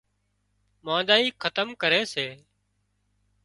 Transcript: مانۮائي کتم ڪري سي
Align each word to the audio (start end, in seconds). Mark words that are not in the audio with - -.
مانۮائي 0.85 1.27
کتم 1.43 1.67
ڪري 1.81 2.01
سي 2.13 2.27